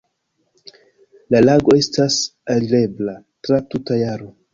[1.35, 2.17] La lago estas
[2.53, 3.15] alirebla
[3.49, 4.33] tra tuta jaro.